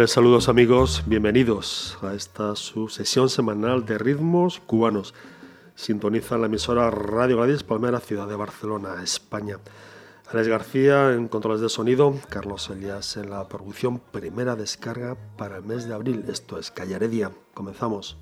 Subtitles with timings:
[0.00, 5.12] Cordiales saludos amigos, bienvenidos a esta su sesión semanal de ritmos cubanos.
[5.74, 9.58] Sintoniza la emisora Radio Gladys Palmera, ciudad de Barcelona, España.
[10.32, 15.64] Alex García en controles de sonido, Carlos Elias en la producción, primera descarga para el
[15.64, 16.24] mes de abril.
[16.28, 17.32] Esto es Callaredia.
[17.52, 18.16] Comenzamos.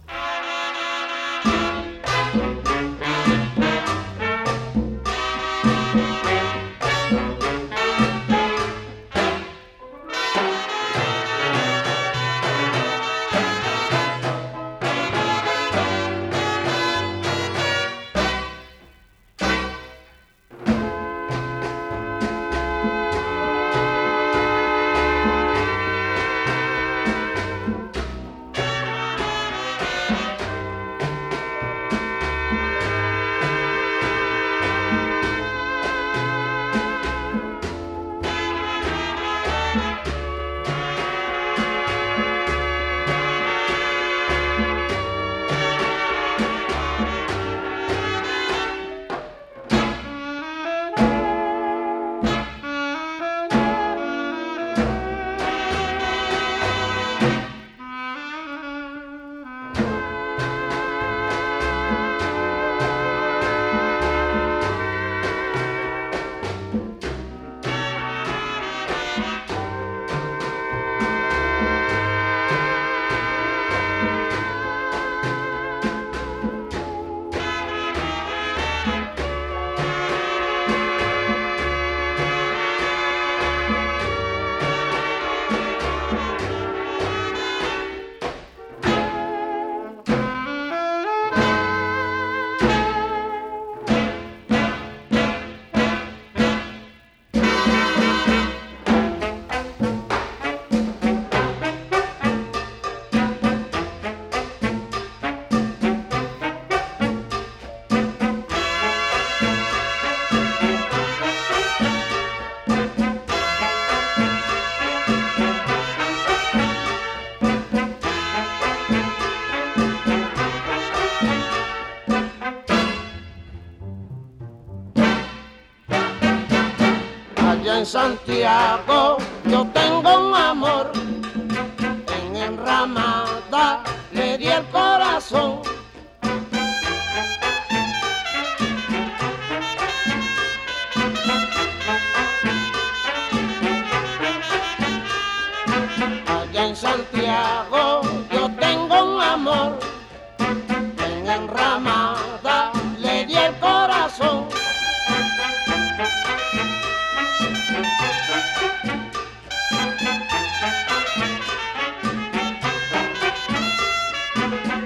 [151.07, 154.49] En enramada le di el corazón.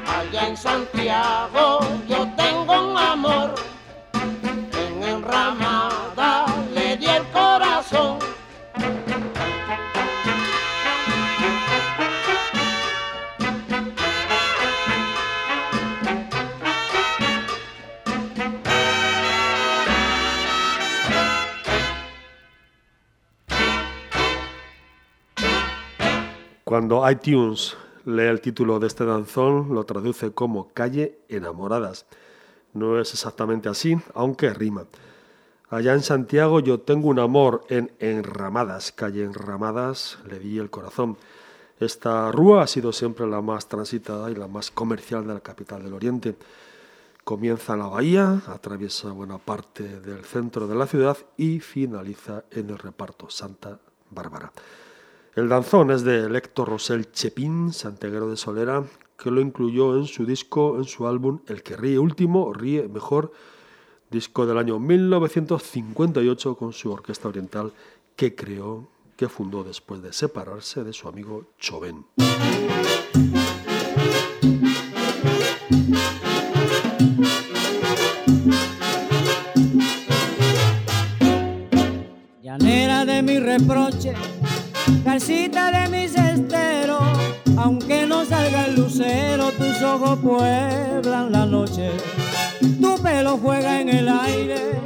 [0.07, 1.82] Allá en Santiago
[26.83, 27.77] Cuando iTunes
[28.07, 32.07] lee el título de este danzón, lo traduce como Calle Enamoradas.
[32.75, 34.87] No es exactamente así, aunque rima.
[35.71, 41.19] Allá en Santiago yo tengo un amor en Enramadas, calle Enramadas, le di el corazón.
[41.79, 45.85] Esta rúa ha sido siempre la más transitada y la más comercial de la capital
[45.85, 46.35] del Oriente.
[47.23, 52.71] Comienza en la bahía, atraviesa buena parte del centro de la ciudad y finaliza en
[52.71, 53.79] el reparto Santa
[54.11, 54.51] Bárbara.
[55.35, 58.85] El danzón es de Héctor Rosell Chepín, santeguero de Solera,
[59.17, 63.33] que lo incluyó en su disco, en su álbum El que ríe último, ríe mejor,
[64.11, 67.73] disco del año 1958 con su orquesta oriental
[68.15, 72.05] que creó, que fundó después de separarse de su amigo Choven.
[82.43, 84.13] Llanera de mi reproche,
[85.05, 87.03] calcita de mis esteros,
[87.57, 91.91] aunque no salga el lucero, tus ojos pueblan la noche.
[92.81, 94.81] Tu pelo juega en el aire,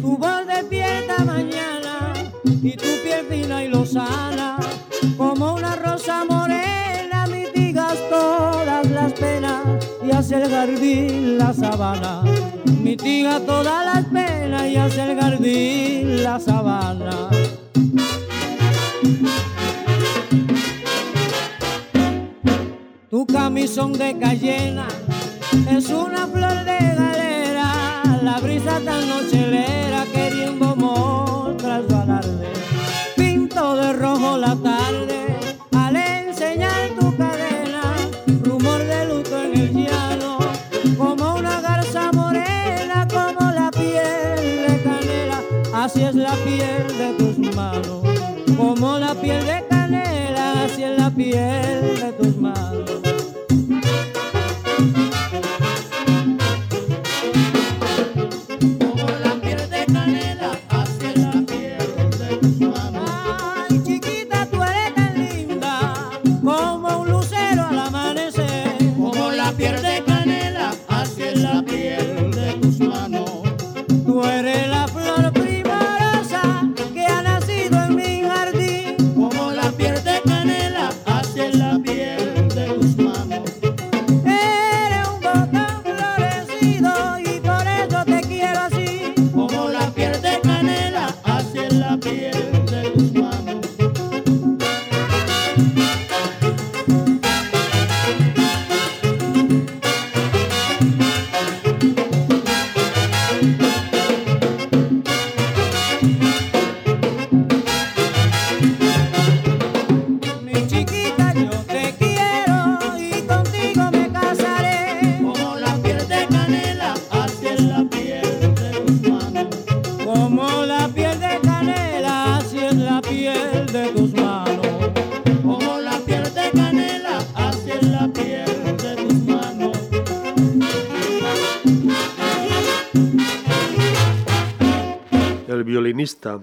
[0.00, 2.12] tu voz despierta mañana
[2.44, 4.56] y tu piel fina y lozana,
[5.16, 9.62] como una rosa morena, mitigas todas las penas
[10.04, 12.22] y hace el jardín la sabana.
[12.82, 17.30] Mitiga todas las penas y hace el jardín la sabana.
[23.68, 24.88] Son de cayena,
[25.70, 32.52] es una flor de galera, la brisa tan nochelera queriendo mostrar su alarde.
[33.16, 35.36] Pinto de rojo la tarde
[35.76, 37.82] al enseñar tu cadena,
[38.42, 40.38] rumor de luto en el llano,
[40.98, 45.40] como una garza morena, como la piel de canela,
[45.74, 48.02] así es la piel de tus manos,
[48.56, 51.71] como la piel de canela, así es la piel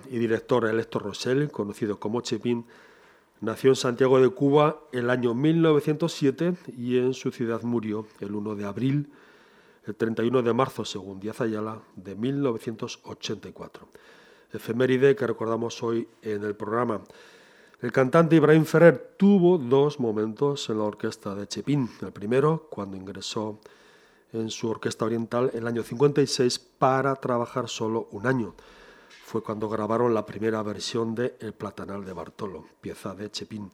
[0.09, 2.65] y director Electo Rosell, conocido como Chepin,
[3.39, 8.55] nació en Santiago de Cuba el año 1907 y en su ciudad murió el 1
[8.55, 9.09] de abril,
[9.85, 13.87] el 31 de marzo, según Díaz Ayala, de 1984.
[14.51, 17.01] Efeméride que recordamos hoy en el programa.
[17.81, 21.89] El cantante Ibrahim Ferrer tuvo dos momentos en la orquesta de Chepin.
[22.01, 23.59] El primero, cuando ingresó
[24.33, 28.53] en su orquesta oriental el año 56 para trabajar solo un año.
[29.29, 33.71] Fue cuando grabaron la primera versión de El Platanal de Bartolo, pieza de Chepin.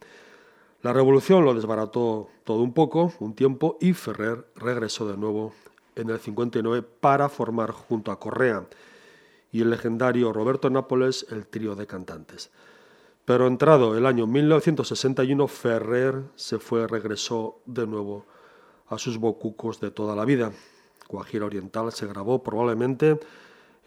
[0.82, 5.54] La revolución lo desbarató todo un poco, un tiempo, y Ferrer regresó de nuevo
[5.96, 8.66] en el 59 para formar junto a Correa
[9.54, 12.52] y el legendario Roberto Nápoles el trío de cantantes.
[13.24, 18.26] Pero entrado el año 1961, Ferrer se fue, regresó de nuevo
[18.90, 20.52] a sus bocucos de toda la vida.
[21.08, 23.22] Guajira Oriental se grabó probablemente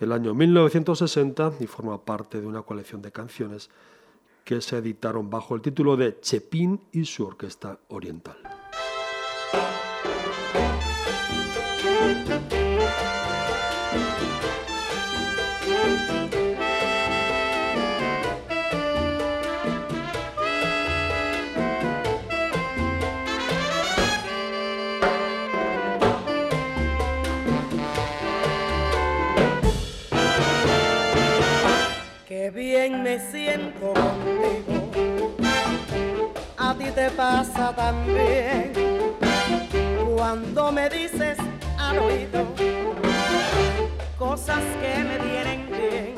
[0.00, 3.70] el año 1960 y forma parte de una colección de canciones
[4.44, 8.36] que se editaron bajo el título de Chepín y su Orquesta Oriental.
[32.54, 35.34] Bien me siento contigo,
[36.56, 38.72] a ti te pasa también
[40.16, 41.36] cuando me dices
[41.78, 42.46] al oído
[44.18, 46.14] cosas que me vienen bien.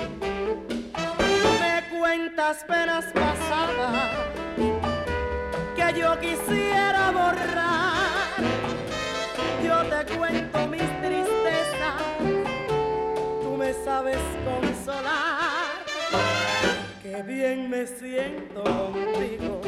[1.60, 4.10] Me cuentas penas pasadas
[5.75, 8.38] que yo quisiera borrar.
[9.64, 12.02] Yo te cuento mis tristezas
[13.42, 15.50] tú me sabes consolar.
[17.11, 19.61] Qué bien me siento contigo,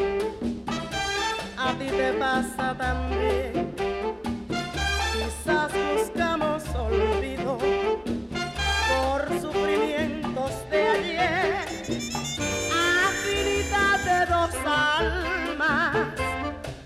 [1.59, 3.75] a ti te pasa también.
[5.13, 7.59] Quizás buscamos olvido
[8.89, 11.57] por sufrimientos de ayer.
[13.09, 15.97] Afinidad de dos almas,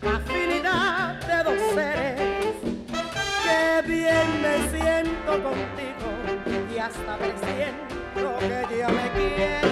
[0.03, 2.57] afinidad de dos seres.
[3.45, 6.09] Qué bien me siento contigo
[6.75, 9.66] y hasta presiento que ya me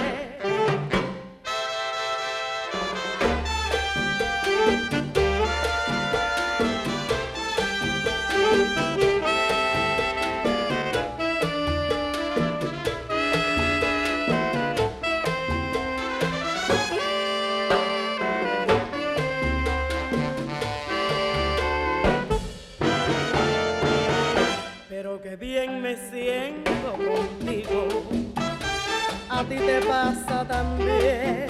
[29.35, 31.47] a ti te pasa también.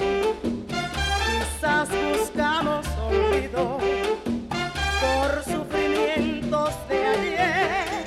[1.26, 3.78] Quizás buscamos olvido
[5.04, 8.06] por sufrimientos de ayer.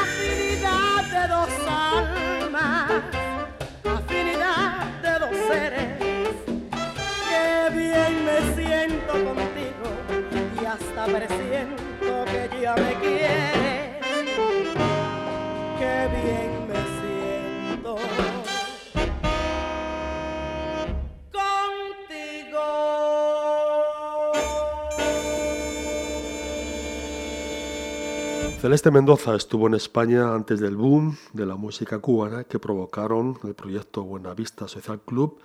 [0.00, 2.92] Afinidad de dos almas,
[3.84, 6.34] afinidad de dos seres.
[7.28, 9.88] Qué bien me siento contigo
[10.62, 13.95] y hasta presiento que ya me quieres.
[28.60, 33.54] Celeste Mendoza estuvo en España antes del boom de la música cubana que provocaron el
[33.54, 35.38] proyecto Buenavista Social Club,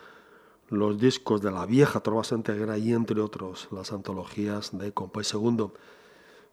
[0.69, 5.73] los discos de la vieja Trova Santegra y entre otros las antologías de Compay Segundo.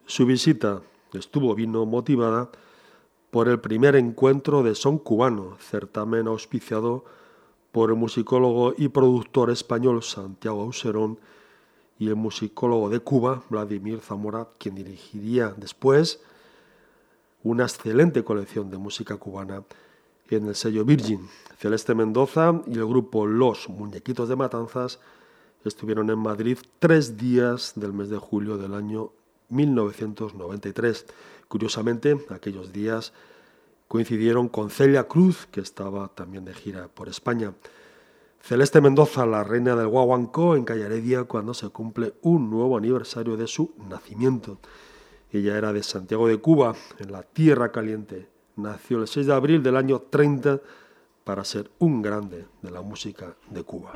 [0.05, 2.50] Su visita estuvo vino motivada
[3.31, 7.05] por el primer encuentro de Son Cubano, certamen auspiciado
[7.71, 11.21] por el musicólogo y productor español Santiago Auserón
[12.00, 16.21] y el musicólogo de Cuba, Vladimir Zamora, quien dirigiría después
[17.42, 19.62] una excelente colección de música cubana
[20.30, 21.28] en el sello Virgin.
[21.59, 24.99] Celeste Mendoza y el grupo Los Muñequitos de Matanzas
[25.64, 29.11] estuvieron en Madrid tres días del mes de julio del año
[29.49, 31.07] 1993.
[31.49, 33.12] Curiosamente, aquellos días
[33.88, 37.54] coincidieron con Celia Cruz, que estaba también de gira por España.
[38.40, 43.47] Celeste Mendoza, la reina del Guaguancó en Calle cuando se cumple un nuevo aniversario de
[43.47, 44.59] su nacimiento.
[45.30, 48.28] Ella era de Santiago de Cuba, en la Tierra Caliente.
[48.56, 50.61] Nació el 6 de abril del año 30
[51.25, 53.92] para ser un grande de la música de Cuba.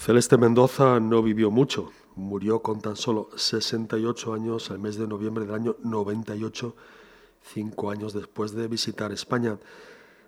[0.00, 5.44] Celeste Mendoza no vivió mucho, murió con tan solo 68 años el mes de noviembre
[5.44, 6.74] del año 98,
[7.42, 9.58] cinco años después de visitar España.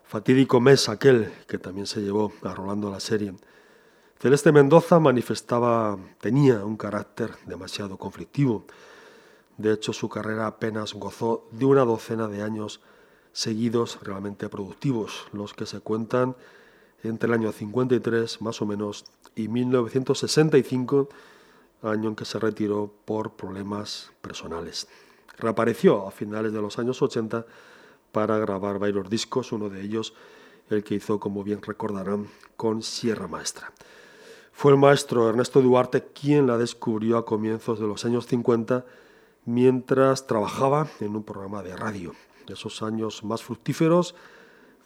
[0.03, 3.33] Fatídico mes aquel que también se llevó a la serie.
[4.19, 8.65] Celeste Mendoza manifestaba, tenía un carácter demasiado conflictivo.
[9.57, 12.79] De hecho, su carrera apenas gozó de una docena de años
[13.31, 16.35] seguidos realmente productivos, los que se cuentan
[17.03, 19.05] entre el año 53 más o menos
[19.35, 21.09] y 1965,
[21.83, 24.87] año en que se retiró por problemas personales.
[25.37, 27.45] Reapareció a finales de los años 80
[28.11, 30.13] para grabar varios discos, uno de ellos
[30.69, 33.73] el que hizo, como bien recordarán, con Sierra Maestra.
[34.53, 38.85] Fue el maestro Ernesto Duarte quien la descubrió a comienzos de los años 50
[39.45, 42.13] mientras trabajaba en un programa de radio.
[42.47, 44.15] Esos años más fructíferos,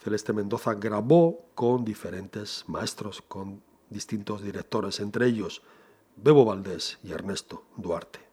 [0.04, 5.62] Celeste Mendoza grabó con diferentes maestros, con distintos directores, entre ellos
[6.16, 8.27] Bebo Valdés y Ernesto Duarte.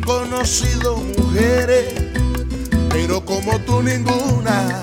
[0.00, 1.94] Conocido mujeres,
[2.88, 4.82] pero como tú ninguna.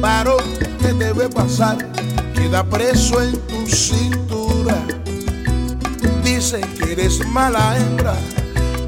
[0.00, 0.36] Paro
[0.80, 1.78] que debe pasar,
[2.34, 4.76] queda preso en tu cintura.
[6.22, 8.14] Dicen que eres mala hembra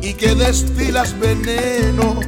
[0.02, 2.20] y que destilas veneno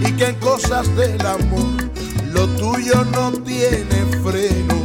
[0.00, 1.90] y que en cosas del amor
[2.32, 4.76] lo tuyo no tiene freno.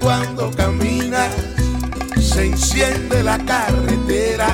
[0.00, 1.32] Cuando caminas
[2.20, 4.48] se enciende la carretera?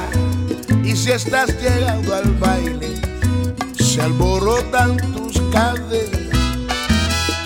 [0.82, 2.94] Y si estás llegando al baile,
[3.78, 6.20] se alborotan tus caderas.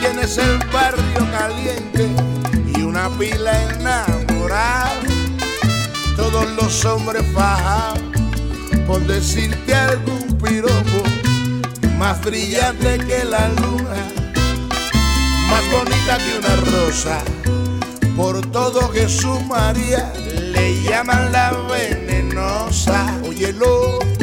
[0.00, 2.08] Tienes el barrio caliente
[2.74, 4.92] y una pila enamorada.
[6.16, 8.00] Todos los hombres fajados
[8.86, 11.02] por decirte algún piropo
[11.98, 14.18] más brillante que la luna
[15.50, 17.22] más bonita que una rosa.
[18.18, 20.12] Por todo Jesús María
[20.52, 23.14] le llaman la venenosa.
[23.24, 24.17] Óyelo.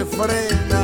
[0.00, 0.79] refrena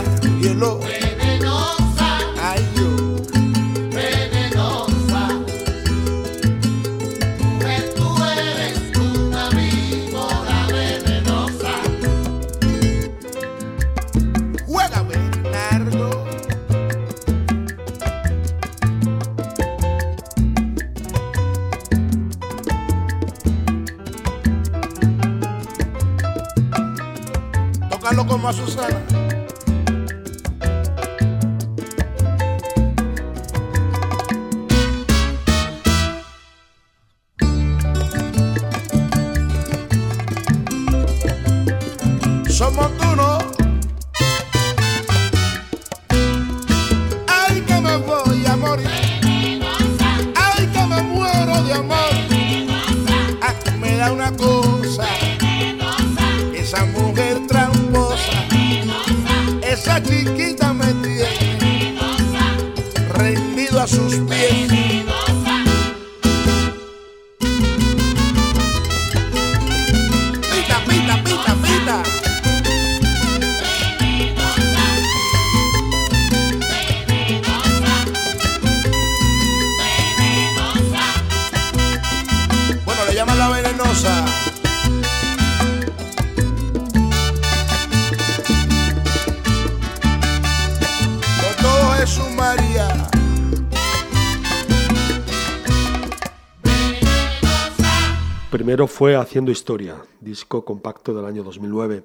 [99.37, 102.05] Haciendo Historia, disco compacto del año 2009.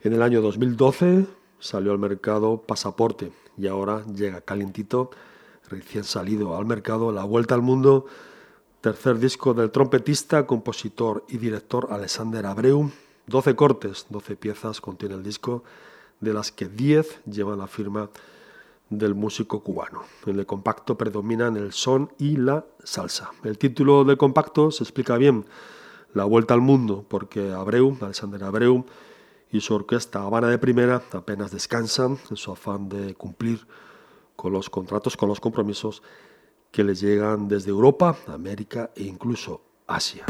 [0.00, 1.26] En el año 2012
[1.58, 5.10] salió al mercado Pasaporte y ahora llega calientito,
[5.68, 8.06] recién salido al mercado, La Vuelta al Mundo,
[8.80, 12.90] tercer disco del trompetista, compositor y director Alexander Abreu.
[13.26, 15.62] 12 cortes, 12 piezas contiene el disco,
[16.20, 18.08] de las que 10 llevan la firma
[18.88, 20.04] del músico cubano.
[20.24, 23.32] En el compacto predominan el son y la salsa.
[23.44, 25.44] El título del compacto se explica bien.
[26.16, 28.86] La vuelta al mundo, porque Abreu, Alexander Abreu
[29.52, 33.66] y su orquesta Habana de Primera apenas descansan en su afán de cumplir
[34.34, 36.02] con los contratos, con los compromisos
[36.70, 40.24] que les llegan desde Europa, América e incluso Asia.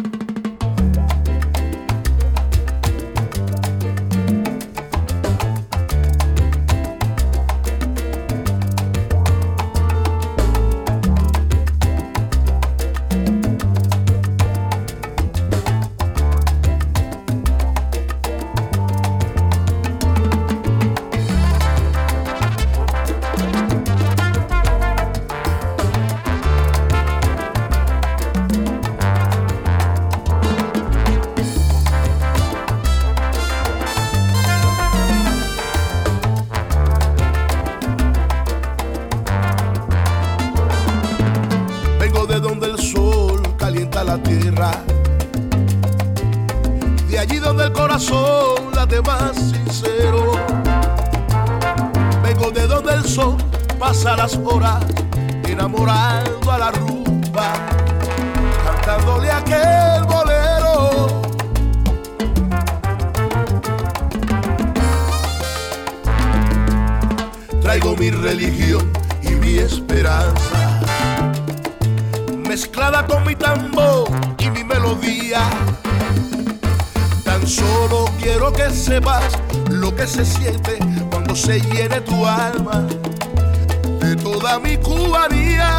[84.77, 85.71] Mi cubanía.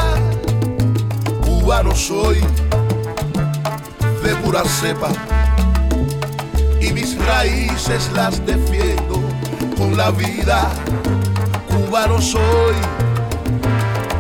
[1.42, 2.40] Cubano soy
[4.24, 5.10] de pura cepa
[6.82, 9.22] y mis raíces las defiendo
[9.78, 10.70] con la vida.
[11.68, 12.76] Cubano soy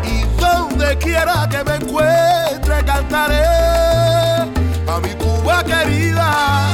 [0.03, 3.45] y donde quiera que me encuentre cantaré
[4.87, 6.67] a mi Cuba querida.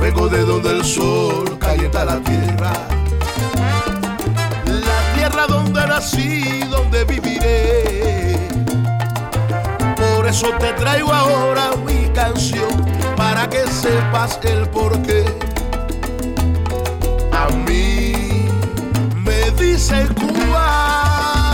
[0.00, 2.72] Vengo de donde el sol calienta la tierra,
[5.96, 8.36] nací, donde viviré.
[9.96, 12.68] Por eso te traigo ahora mi canción
[13.16, 15.24] para que sepas el porqué.
[17.32, 18.46] A mí
[19.24, 21.45] me dice Cuba.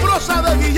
[0.00, 0.69] Prosa de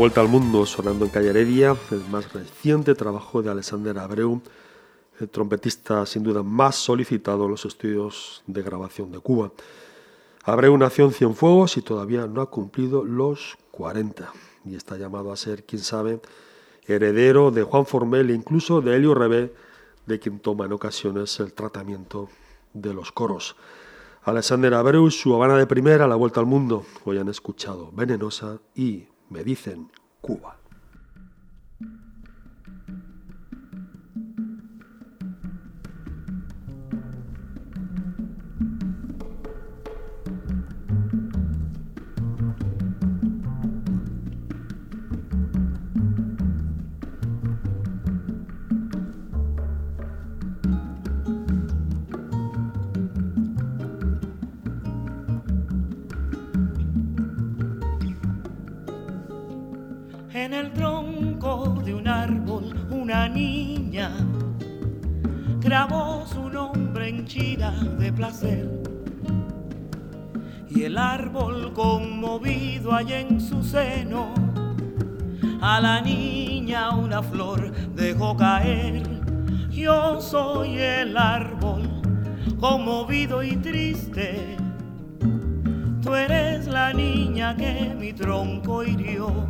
[0.00, 4.40] Vuelta al Mundo sonando en Calle Heredia, el más reciente trabajo de Alexander Abreu,
[5.20, 9.52] el trompetista sin duda más solicitado en los estudios de grabación de Cuba.
[10.44, 14.32] Abreu nació en Cienfuegos y todavía no ha cumplido los 40
[14.64, 16.22] y está llamado a ser, quién sabe,
[16.86, 19.52] heredero de Juan Formel e incluso de Helio Rebé,
[20.06, 22.30] de quien toma en ocasiones el tratamiento
[22.72, 23.54] de los coros.
[24.22, 26.86] Alexander Abreu, su Habana de primera, la vuelta al mundo.
[27.04, 29.90] Hoy han escuchado Venenosa y me dicen
[30.20, 30.59] Cuba.
[70.68, 74.32] Y el árbol conmovido allá en su seno,
[75.60, 79.02] a la niña una flor dejó caer.
[79.70, 81.82] Yo soy el árbol
[82.60, 84.56] conmovido y triste.
[86.00, 89.48] Tú eres la niña que mi tronco hirió.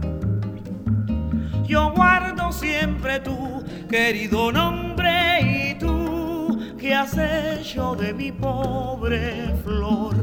[1.67, 4.90] Yo guardo siempre tu querido nombre
[6.81, 10.15] que has hecho de mi pobre flor.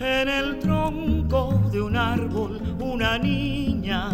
[0.00, 4.08] En el tronco de un árbol una niña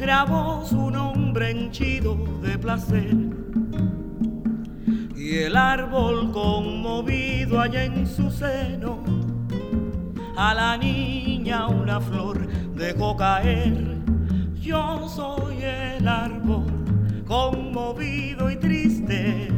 [0.00, 1.05] grabó su nombre
[1.42, 3.14] henchido de placer.
[5.16, 9.02] Y el árbol conmovido allá en su seno,
[10.36, 13.96] a la niña una flor dejó caer.
[14.60, 16.64] Yo soy el árbol
[17.26, 19.48] conmovido y triste.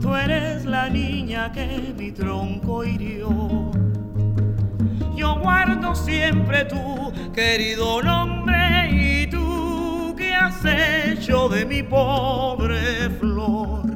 [0.00, 3.72] Tú eres la niña que mi tronco hirió.
[5.16, 8.59] Yo guardo siempre tu querido nombre
[10.64, 13.89] hecho de mi pobre flor.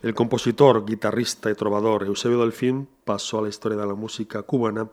[0.00, 4.88] El compositor, guitarrista y trovador Eusebio Delfín pasó a la historia de la música cubana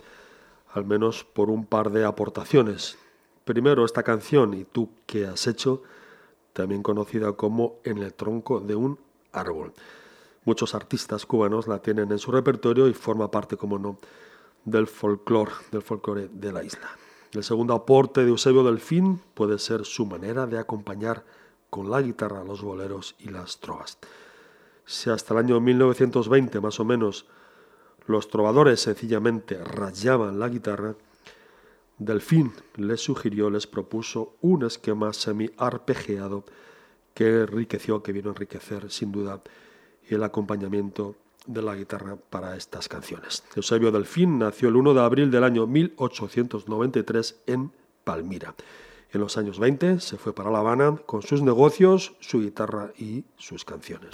[0.74, 2.98] al menos por un par de aportaciones.
[3.44, 5.84] Primero esta canción, ¿Y tú qué has hecho?,
[6.54, 8.98] también conocida como En el tronco de un
[9.32, 9.74] árbol.
[10.44, 14.00] Muchos artistas cubanos la tienen en su repertorio y forma parte, como no,
[14.64, 16.90] del folclore, del folclore de la isla.
[17.32, 21.24] El segundo aporte de Eusebio Delfín puede ser su manera de acompañar
[21.70, 24.00] con la guitarra los boleros y las trovas.
[24.86, 27.26] Si hasta el año 1920 más o menos
[28.08, 30.96] los trovadores sencillamente rayaban la guitarra,
[31.98, 36.44] Delfín les sugirió, les propuso un esquema semi-arpegiado
[37.14, 39.42] que enriqueció, que vino a enriquecer sin duda
[40.08, 41.16] el acompañamiento
[41.48, 43.44] de la guitarra para estas canciones.
[43.56, 47.72] Eusebio Delfín nació el 1 de abril del año 1893 en
[48.04, 48.56] Palmira.
[49.12, 53.24] En los años 20 se fue para La Habana con sus negocios, su guitarra y
[53.38, 54.10] sus canciones.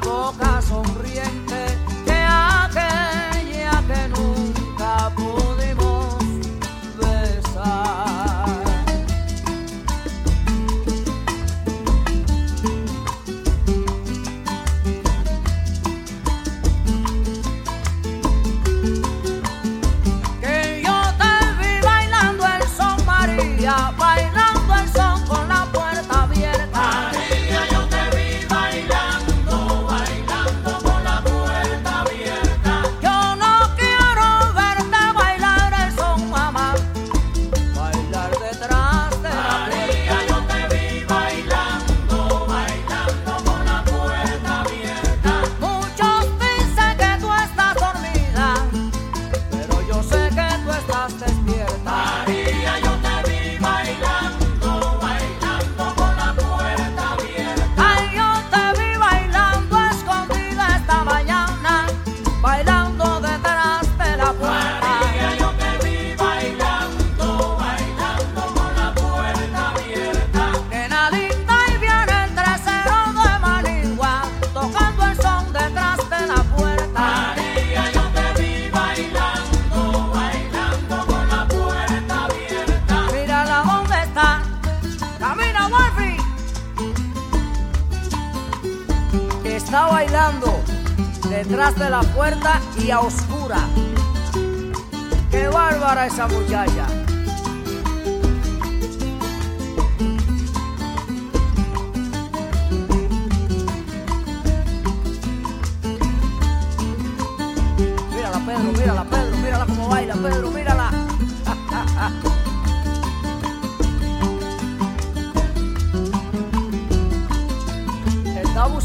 [0.00, 0.89] Boca sonriente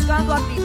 [0.06, 0.65] Está buscando a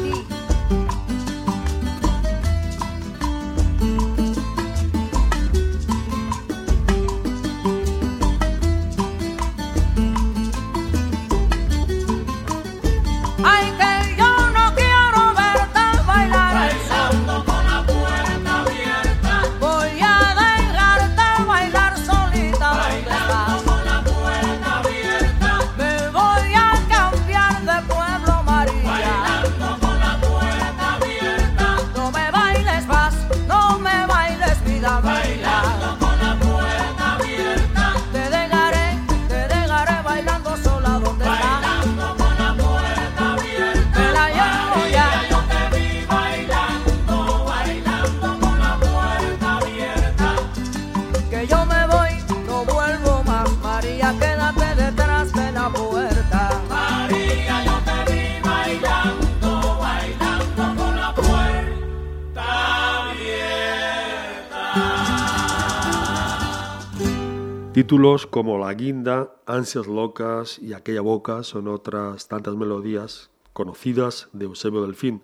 [67.90, 74.44] Títulos como La Guinda, Ansias Locas y Aquella Boca son otras tantas melodías conocidas de
[74.44, 75.22] Eusebio Delfín.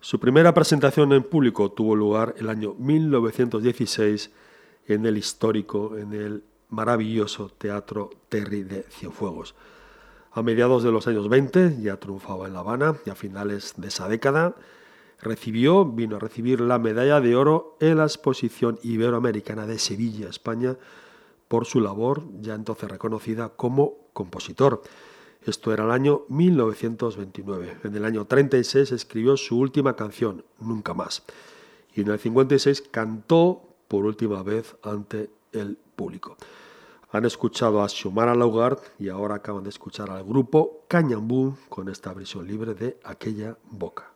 [0.00, 4.32] Su primera presentación en público tuvo lugar el año 1916
[4.88, 9.54] en el histórico, en el maravilloso Teatro Terry de Cienfuegos.
[10.32, 13.86] A mediados de los años 20 ya triunfaba en La Habana y a finales de
[13.86, 14.56] esa década
[15.22, 20.76] recibió, vino a recibir la medalla de oro en la exposición iberoamericana de Sevilla, España,
[21.50, 24.82] por su labor, ya entonces reconocida como compositor.
[25.44, 27.78] Esto era el año 1929.
[27.82, 31.24] En el año 36 escribió su última canción, Nunca más.
[31.92, 36.36] Y en el 56 cantó por última vez ante el público.
[37.10, 42.14] Han escuchado a Xiomara Laugard y ahora acaban de escuchar al grupo Cañambú con esta
[42.14, 44.09] versión libre de Aquella Boca.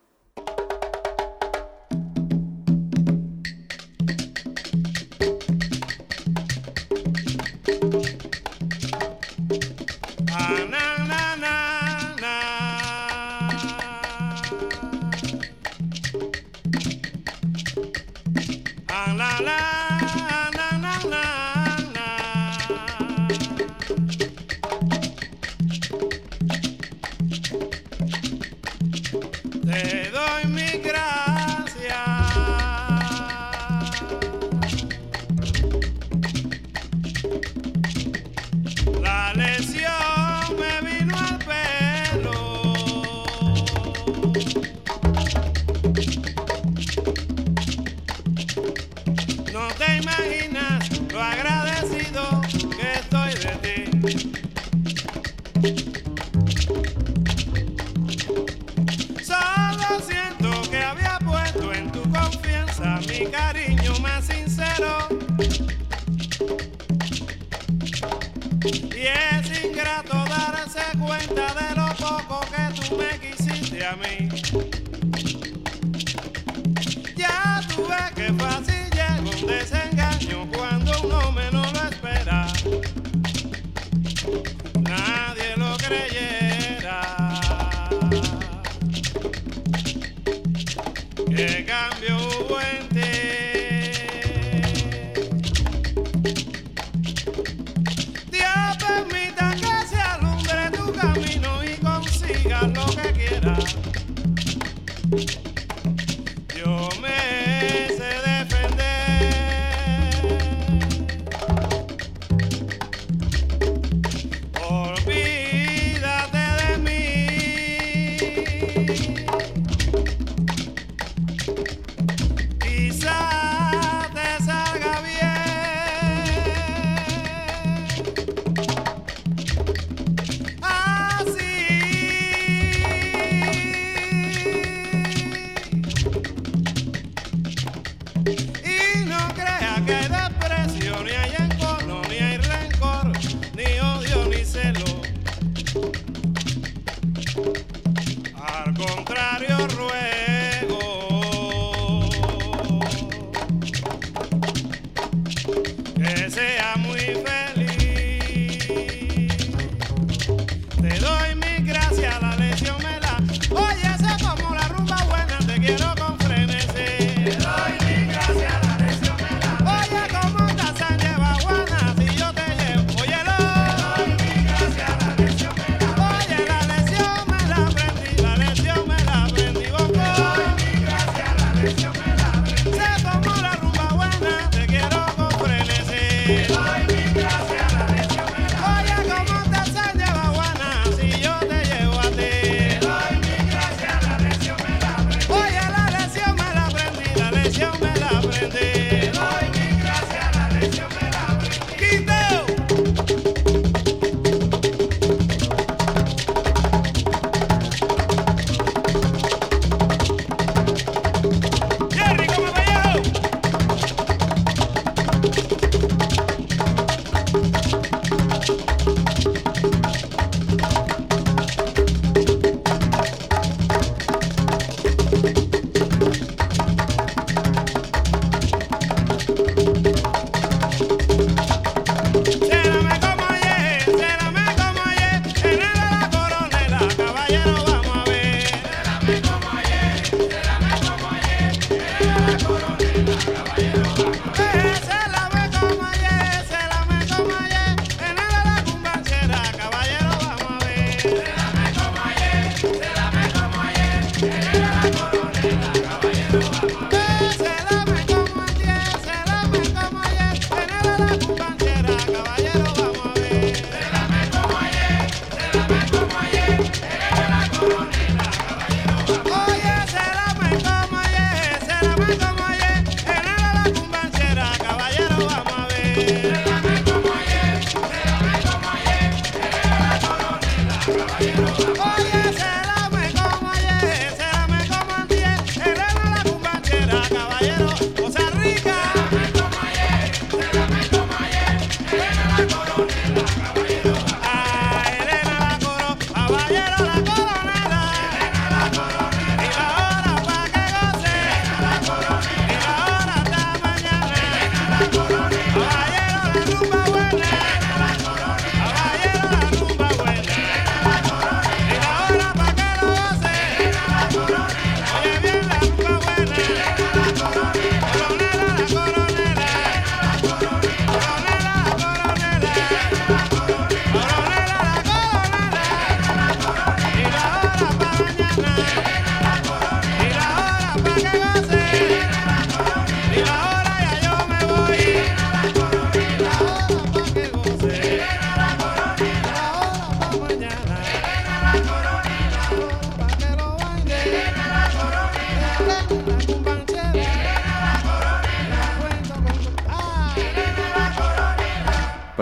[105.15, 105.44] Yo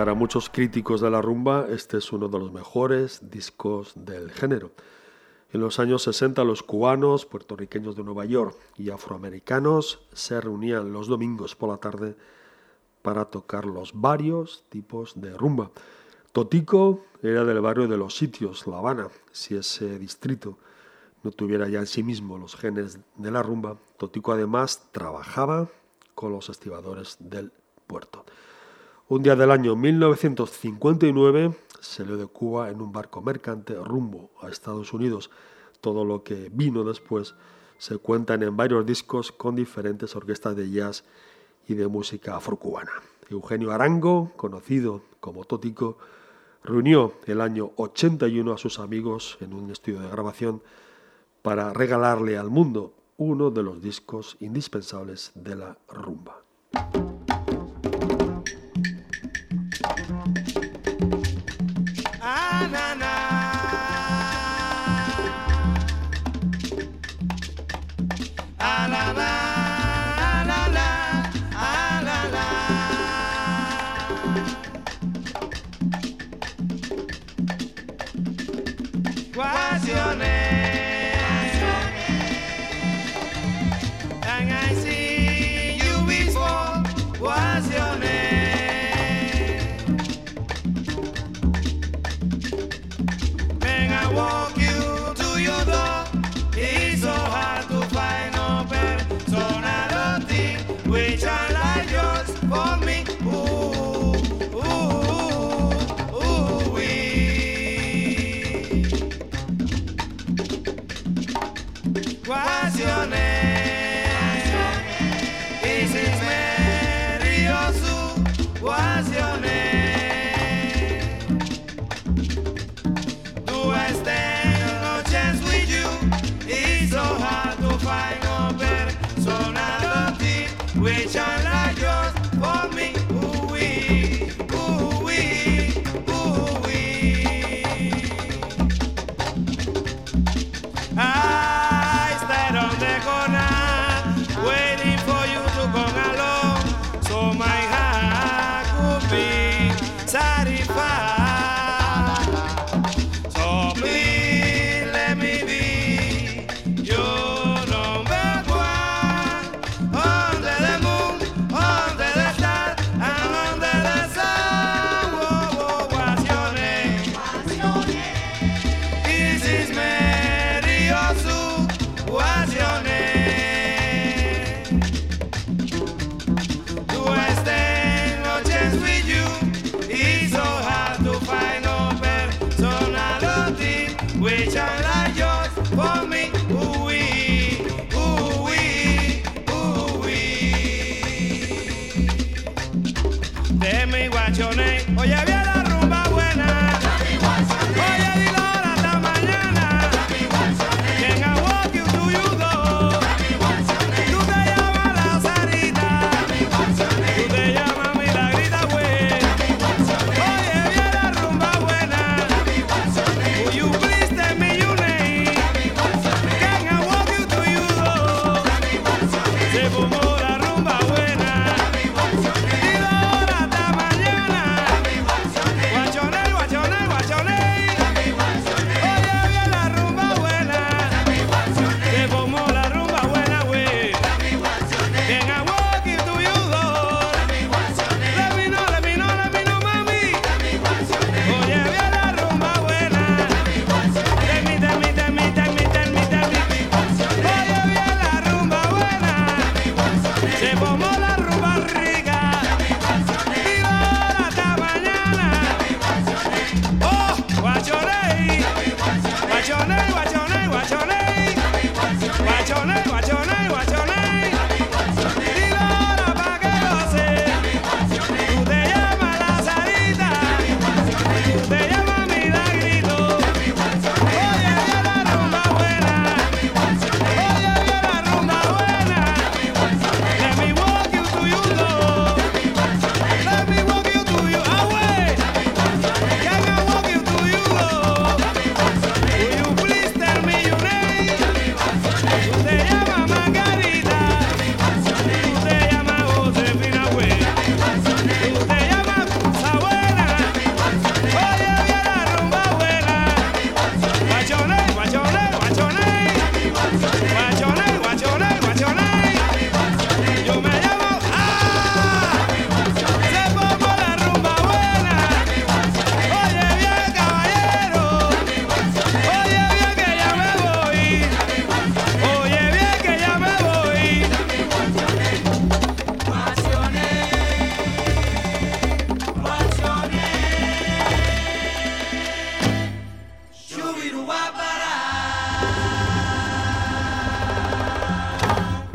[0.03, 4.73] Para muchos críticos de la rumba, este es uno de los mejores discos del género.
[5.53, 11.07] En los años 60 los cubanos, puertorriqueños de Nueva York y afroamericanos se reunían los
[11.07, 12.17] domingos por la tarde
[13.03, 15.71] para tocar los varios tipos de rumba.
[16.33, 19.07] Totico era del barrio de Los Sitios, La Habana.
[19.31, 20.59] Si ese distrito
[21.23, 25.69] no tuviera ya en sí mismo los genes de la rumba, Totico además trabajaba
[26.17, 27.53] con los estibadores del
[27.87, 28.25] puerto.
[29.13, 34.95] Un día del año 1959 salió de Cuba en un barco mercante rumbo a Estados
[34.95, 35.31] Unidos.
[35.83, 37.35] Todo lo que vino después
[37.77, 41.05] se cuentan en varios discos con diferentes orquestas de jazz
[41.69, 42.93] y de música afrocubana.
[43.29, 45.99] Eugenio Arango, conocido como Tótico,
[46.65, 50.63] reunió el año 81 a sus amigos en un estudio de grabación
[51.43, 56.41] para regalarle al mundo uno de los discos indispensables de la rumba.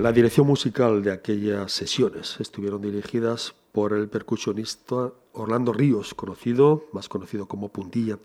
[0.07, 7.09] La dirección musical de aquellas sesiones estuvieron dirigidas por el percusionista Orlando Ríos, conocido, más
[7.09, 8.17] conocido como Puntilla.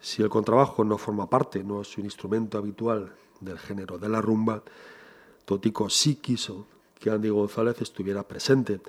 [0.00, 3.12] Si el contrabajo no forma parte, no es un instrumento habitual
[3.42, 4.62] del género de la rumba,
[5.44, 6.66] Totico sí quiso
[6.98, 8.80] que Andy González estuviera presente.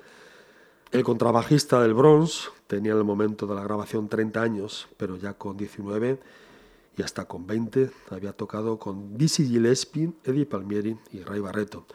[0.92, 5.34] El contrabajista del Bronx tenía en el momento de la grabación 30 años, pero ya
[5.34, 6.18] con 19
[6.96, 11.86] y hasta con 20 había tocado con Dizzy Gillespie, Eddie Palmieri y Ray Barreto.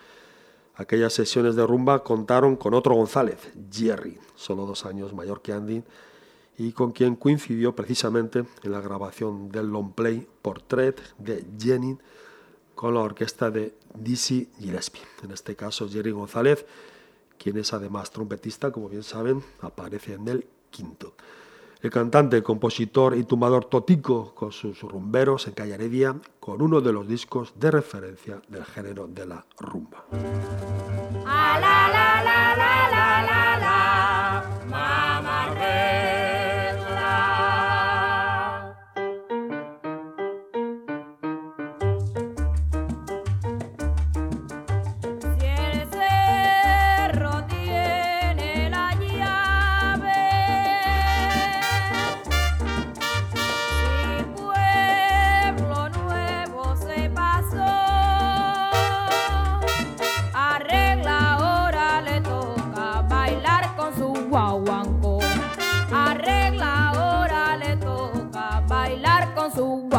[0.76, 3.38] Aquellas sesiones de rumba contaron con otro González,
[3.72, 5.84] Jerry, solo dos años mayor que Andy,
[6.58, 11.98] y con quien coincidió precisamente en la grabación del long play Portrait de Jenny
[12.76, 15.02] con la orquesta de Dizzy Gillespie.
[15.24, 16.66] En este caso, Jerry González,
[17.38, 21.14] quien es además trompetista, como bien saben, aparece en el quinto.
[21.86, 26.92] El cantante, compositor y tumbador Totico con sus rumberos en Calle Heredia, con uno de
[26.92, 30.04] los discos de referencia del género de la rumba.
[31.28, 32.15] A
[69.56, 69.95] azul.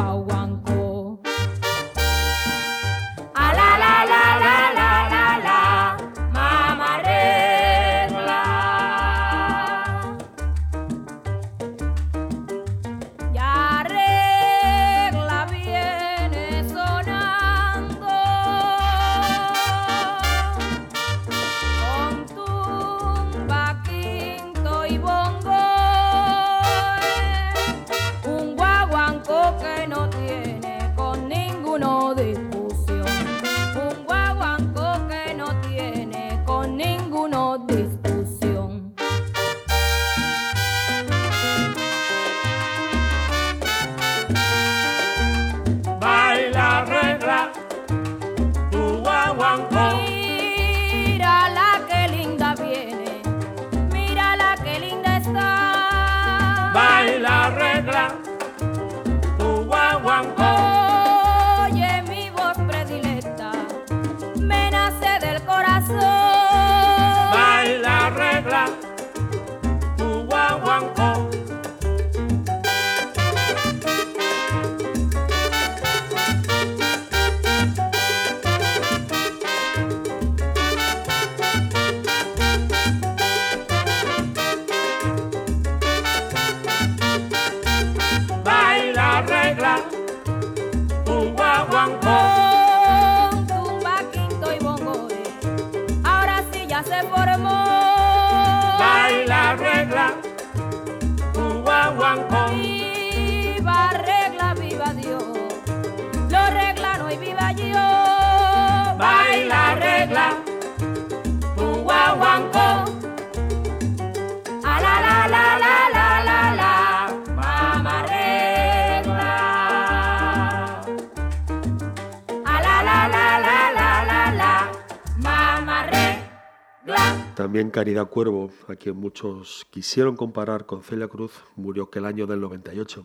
[127.36, 132.40] También Caridad Cuervo, a quien muchos quisieron comparar con Celia Cruz, murió aquel año del
[132.40, 133.04] 98.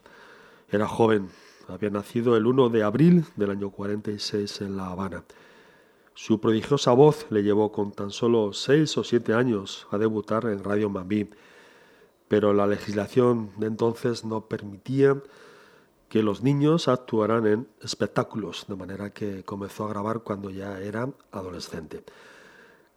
[0.69, 1.27] Era joven,
[1.67, 5.25] había nacido el 1 de abril del año 46 en La Habana.
[6.13, 10.63] Su prodigiosa voz le llevó con tan solo 6 o 7 años a debutar en
[10.63, 11.29] Radio Mambí,
[12.29, 15.21] pero la legislación de entonces no permitía
[16.07, 21.09] que los niños actuaran en espectáculos, de manera que comenzó a grabar cuando ya era
[21.33, 22.05] adolescente.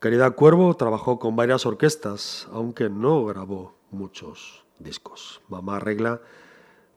[0.04, 5.40] Caridad Cuervo trabajó con varias orquestas, aunque no grabó muchos discos.
[5.48, 6.20] Mamá Regla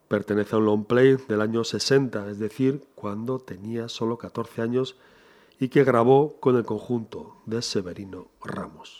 [0.09, 4.97] pertenece a un long play del año 60, es decir, cuando tenía solo 14 años
[5.57, 8.99] y que grabó con el conjunto de Severino Ramos.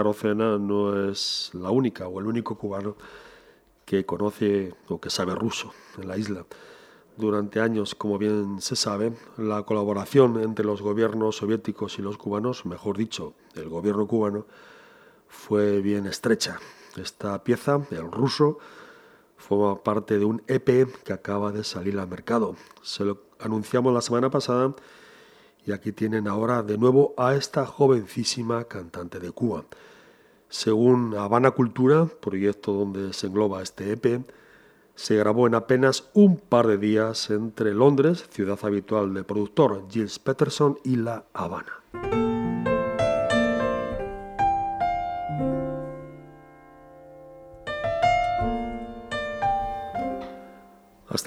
[0.00, 2.96] Arocena no es la única o el único cubano
[3.84, 6.44] que conoce o que sabe ruso en la isla.
[7.16, 12.64] Durante años, como bien se sabe, la colaboración entre los gobiernos soviéticos y los cubanos,
[12.64, 14.46] mejor dicho, el gobierno cubano,
[15.26, 16.58] fue bien estrecha.
[16.96, 18.58] Esta pieza, el ruso,
[19.36, 22.56] forma parte de un EP que acaba de salir al mercado.
[22.82, 24.74] Se lo anunciamos la semana pasada
[25.68, 29.64] y aquí tienen ahora de nuevo a esta jovencísima cantante de Cuba.
[30.48, 34.22] Según Habana Cultura, proyecto donde se engloba este EP,
[34.94, 40.18] se grabó en apenas un par de días entre Londres, ciudad habitual del productor Gilles
[40.18, 42.27] Peterson, y La Habana.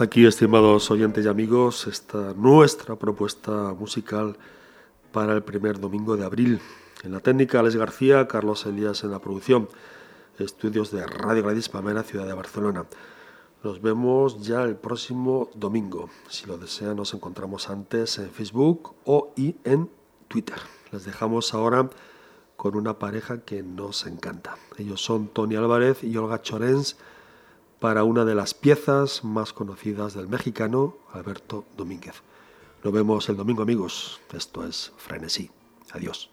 [0.01, 4.35] Aquí, estimados oyentes y amigos, esta nuestra propuesta musical
[5.11, 6.59] para el primer domingo de abril.
[7.03, 9.69] En la técnica, Alex García, Carlos Elías en la producción,
[10.39, 12.85] estudios de Radio Gladys Pamela, ciudad de Barcelona.
[13.63, 16.09] Nos vemos ya el próximo domingo.
[16.29, 19.87] Si lo desean, nos encontramos antes en Facebook o en
[20.27, 20.57] Twitter.
[20.91, 21.91] Les dejamos ahora
[22.55, 24.57] con una pareja que nos encanta.
[24.79, 26.97] Ellos son Tony Álvarez y Olga Chorens
[27.81, 32.21] para una de las piezas más conocidas del mexicano Alberto Domínguez.
[32.83, 34.21] Nos vemos el domingo amigos.
[34.31, 35.49] Esto es Frenesí.
[35.91, 36.29] Adiós.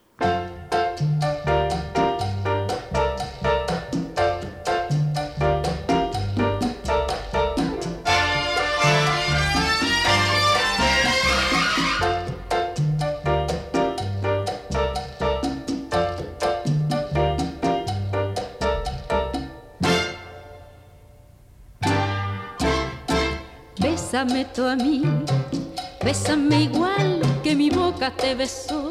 [24.18, 25.00] Bésame tú a mí,
[26.04, 28.90] bésame igual que mi boca te besó.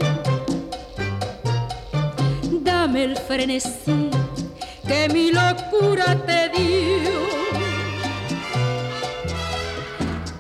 [2.62, 4.10] Dame el frenesí
[4.88, 7.12] que mi locura te dio.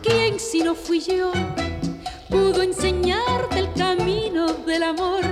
[0.01, 1.33] ¿Quién si no fui yo
[2.29, 5.25] pudo enseñarte el camino del amor?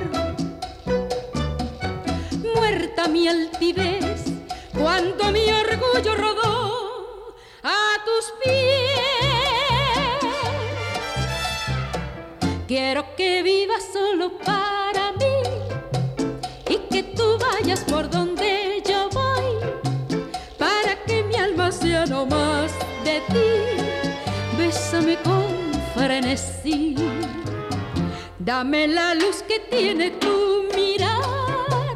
[2.43, 4.25] Muerta mi altivez
[4.77, 8.74] cuando mi orgullo rodó a tus pies.
[12.87, 15.37] Quiero que vivas solo para mí
[16.69, 19.55] y que tú vayas por donde yo voy
[20.59, 22.71] para que mi alma sea no más
[23.03, 23.49] de ti.
[24.55, 25.47] Bésame con
[25.95, 26.95] frenesí,
[28.37, 31.95] dame la luz que tiene tu mirar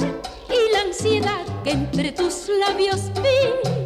[0.49, 3.78] y la ansiedad que entre tus labios vi,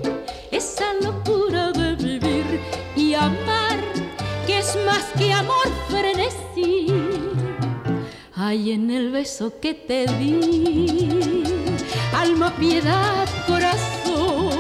[8.54, 11.44] Hay en el beso que te di,
[12.16, 14.52] alma, piedad, corazón.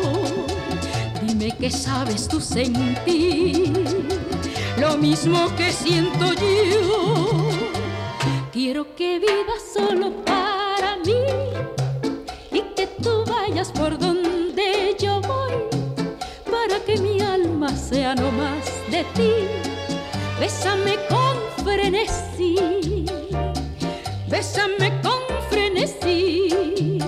[1.21, 3.71] Dime que sabes tú sentir
[4.79, 7.51] lo mismo que siento yo.
[8.51, 11.21] Quiero que vivas solo para mí
[12.51, 15.53] y que tú vayas por donde yo voy
[16.49, 19.33] para que mi alma sea no más de ti.
[20.39, 22.55] Bésame con frenesí,
[24.53, 26.99] bésame con frenesí,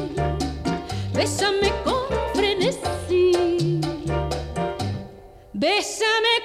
[1.14, 3.80] bésame con frenesí.
[5.54, 6.36] Bésame